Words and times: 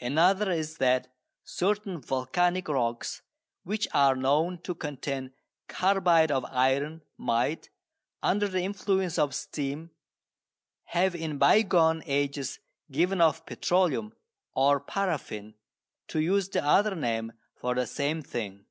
Another 0.00 0.50
is 0.50 0.78
that 0.78 1.14
certain 1.44 2.00
volcanic 2.00 2.68
rocks 2.68 3.22
which 3.62 3.86
are 3.94 4.16
known 4.16 4.60
to 4.62 4.74
contain 4.74 5.32
carbide 5.68 6.32
of 6.32 6.44
iron 6.46 7.02
might, 7.16 7.70
under 8.20 8.48
the 8.48 8.62
influence 8.62 9.16
of 9.16 9.32
steam, 9.32 9.92
have 10.86 11.14
in 11.14 11.38
bygone 11.38 12.02
ages 12.04 12.58
given 12.90 13.20
off 13.20 13.46
petroleum, 13.46 14.12
or 14.56 14.80
paraffin, 14.80 15.54
to 16.08 16.18
use 16.18 16.48
the 16.48 16.64
other 16.64 16.96
name 16.96 17.32
for 17.54 17.76
the 17.76 17.86
same 17.86 18.22
thing. 18.22 18.64